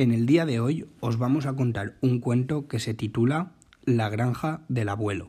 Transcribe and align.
En 0.00 0.12
el 0.12 0.24
día 0.24 0.46
de 0.46 0.60
hoy 0.60 0.86
os 1.00 1.18
vamos 1.18 1.44
a 1.44 1.52
contar 1.52 1.98
un 2.00 2.20
cuento 2.20 2.66
que 2.68 2.78
se 2.78 2.94
titula 2.94 3.52
La 3.84 4.08
granja 4.08 4.62
del 4.70 4.88
abuelo. 4.88 5.28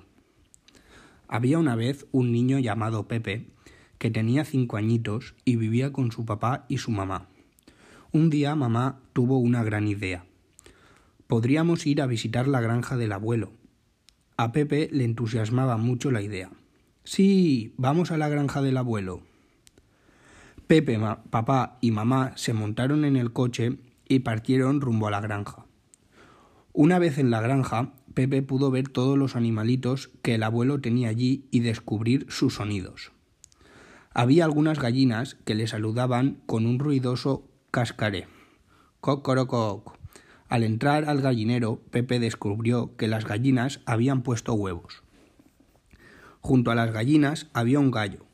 Había 1.28 1.60
una 1.60 1.76
vez 1.76 2.06
un 2.14 2.32
niño 2.32 2.58
llamado 2.58 3.06
Pepe 3.06 3.48
que 3.98 4.12
tenía 4.12 4.46
cinco 4.46 4.78
añitos 4.78 5.36
y 5.44 5.58
vivía 5.58 5.92
con 5.92 6.14
su 6.14 6.24
papá 6.24 6.64
y 6.70 6.78
su 6.78 6.90
mamá. 6.90 7.28
Un 8.14 8.30
día 8.30 8.56
mamá 8.56 9.02
tuvo 9.12 9.40
una 9.40 9.62
gran 9.62 9.90
idea. 9.90 10.24
Podríamos 11.28 11.86
ir 11.86 12.02
a 12.02 12.08
visitar 12.08 12.48
la 12.48 12.62
granja 12.62 12.96
del 12.96 13.12
abuelo. 13.12 13.52
A 14.38 14.54
Pepe 14.54 14.88
le 14.94 15.04
entusiasmaba 15.04 15.76
mucho 15.76 16.12
la 16.12 16.22
idea. 16.22 16.50
Sí, 17.04 17.74
vamos 17.76 18.12
a 18.12 18.18
la 18.18 18.30
granja 18.30 18.62
del 18.62 18.78
abuelo. 18.78 19.20
Pepe, 20.68 20.98
papá 21.30 21.78
y 21.82 21.92
mamá 21.92 22.32
se 22.38 22.54
montaron 22.54 23.04
en 23.04 23.18
el 23.18 23.34
coche 23.34 23.78
y 24.12 24.20
partieron 24.20 24.82
rumbo 24.82 25.08
a 25.08 25.12
la 25.12 25.22
granja. 25.22 25.66
Una 26.74 27.00
vez 27.00 27.18
en 27.18 27.32
la 27.32 27.40
granja, 27.40 27.94
Pepe 28.14 28.42
pudo 28.42 28.70
ver 28.70 28.90
todos 28.90 29.18
los 29.18 29.38
animalitos 29.38 30.10
que 30.22 30.36
el 30.36 30.44
abuelo 30.44 30.82
tenía 30.82 31.10
allí 31.10 31.48
y 31.50 31.62
descubrir 31.62 32.26
sus 32.30 32.56
sonidos. 32.56 33.14
Había 34.14 34.44
algunas 34.44 34.80
gallinas 34.80 35.36
que 35.46 35.56
le 35.56 35.68
saludaban 35.68 36.42
con 36.46 36.66
un 36.66 36.78
ruidoso 36.80 37.48
cascaré. 37.72 38.28
Cocorococ. 39.00 39.98
Al 40.50 40.64
entrar 40.64 41.06
al 41.06 41.22
gallinero, 41.22 41.80
Pepe 41.90 42.20
descubrió 42.20 42.98
que 42.98 43.08
las 43.08 43.26
gallinas 43.26 43.80
habían 43.86 44.24
puesto 44.24 44.54
huevos. 44.54 45.04
Junto 46.42 46.72
a 46.72 46.76
las 46.76 46.92
gallinas 46.92 47.48
había 47.54 47.80
un 47.80 47.92
gallo. 47.92 48.26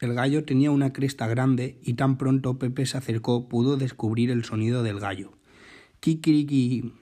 El 0.00 0.14
gallo 0.14 0.44
tenía 0.44 0.70
una 0.70 0.92
cresta 0.92 1.26
grande 1.26 1.78
y 1.82 1.94
tan 1.94 2.18
pronto 2.18 2.58
Pepe 2.58 2.86
se 2.86 2.98
acercó 2.98 3.48
pudo 3.48 3.76
descubrir 3.76 4.30
el 4.30 4.44
sonido 4.44 4.84
del 4.84 5.00
gallo. 5.00 5.32
Kikiriki. 5.98 6.92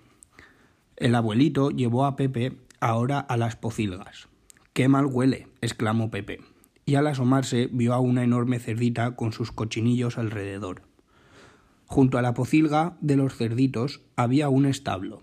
El 0.97 1.15
abuelito 1.15 1.71
llevó 1.71 2.07
a 2.07 2.17
Pepe 2.17 2.57
ahora 2.81 3.21
a 3.21 3.37
las 3.37 3.57
pocilgas. 3.57 4.29
¡Qué 4.73 4.89
mal 4.89 5.07
huele! 5.07 5.49
exclamó 5.61 6.11
Pepe, 6.11 6.41
y 6.87 6.95
al 6.95 7.07
asomarse 7.07 7.69
vio 7.71 7.93
a 7.93 8.01
una 8.01 8.25
enorme 8.25 8.59
cerdita 8.61 9.15
con 9.15 9.33
sus 9.33 9.53
cochinillos 9.53 10.17
alrededor. 10.17 10.83
Junto 11.87 12.17
a 12.17 12.23
la 12.23 12.33
pocilga 12.33 12.97
de 13.03 13.17
los 13.17 13.37
cerditos 13.37 14.01
había 14.17 14.49
un 14.49 14.65
establo. 14.65 15.23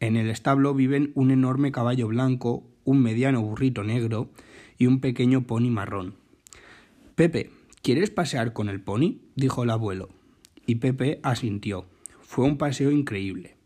En 0.00 0.16
el 0.16 0.30
establo 0.30 0.74
viven 0.74 1.12
un 1.14 1.30
enorme 1.30 1.72
caballo 1.72 2.08
blanco, 2.08 2.64
un 2.84 3.02
mediano 3.02 3.42
burrito 3.42 3.84
negro 3.84 4.30
y 4.78 4.86
un 4.86 5.00
pequeño 5.00 5.46
pony 5.46 5.70
marrón. 5.70 6.21
Pepe, 7.14 7.50
¿quieres 7.82 8.10
pasear 8.10 8.54
con 8.54 8.70
el 8.70 8.80
pony? 8.80 9.18
dijo 9.36 9.64
el 9.64 9.70
abuelo. 9.70 10.08
Y 10.66 10.76
Pepe 10.76 11.20
asintió. 11.22 11.86
Fue 12.20 12.46
un 12.46 12.56
paseo 12.56 12.90
increíble. 12.90 13.56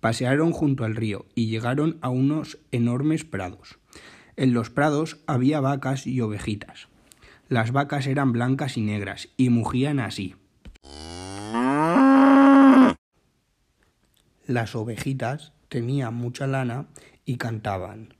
Pasearon 0.00 0.52
junto 0.52 0.84
al 0.84 0.96
río 0.96 1.26
y 1.34 1.48
llegaron 1.48 1.98
a 2.00 2.08
unos 2.08 2.58
enormes 2.72 3.24
prados. 3.24 3.78
En 4.36 4.54
los 4.54 4.70
prados 4.70 5.18
había 5.26 5.60
vacas 5.60 6.06
y 6.06 6.20
ovejitas. 6.20 6.88
Las 7.48 7.72
vacas 7.72 8.06
eran 8.06 8.32
blancas 8.32 8.78
y 8.78 8.80
negras 8.80 9.28
y 9.36 9.50
mugían 9.50 10.00
así. 10.00 10.36
Las 14.46 14.74
ovejitas 14.74 15.52
tenían 15.68 16.14
mucha 16.14 16.46
lana 16.46 16.86
y 17.26 17.36
cantaban. 17.36 18.17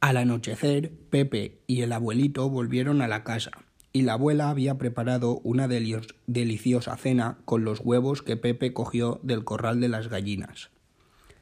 Al 0.00 0.16
anochecer, 0.16 0.92
Pepe 1.10 1.58
y 1.66 1.82
el 1.82 1.92
abuelito 1.92 2.48
volvieron 2.48 3.02
a 3.02 3.08
la 3.08 3.24
casa, 3.24 3.50
y 3.92 4.02
la 4.02 4.12
abuela 4.12 4.48
había 4.48 4.78
preparado 4.78 5.40
una 5.42 5.66
deliciosa 5.66 6.96
cena 6.96 7.38
con 7.44 7.64
los 7.64 7.80
huevos 7.80 8.22
que 8.22 8.36
Pepe 8.36 8.72
cogió 8.72 9.18
del 9.24 9.44
corral 9.44 9.80
de 9.80 9.88
las 9.88 10.08
gallinas. 10.08 10.70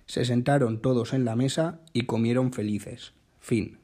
Se 0.06 0.25
sentaron 0.25 0.81
todos 0.81 1.12
en 1.12 1.25
la 1.25 1.37
mesa 1.37 1.81
y 1.93 2.03
comieron 2.03 2.53
felices. 2.53 3.12
Fin. 3.41 3.78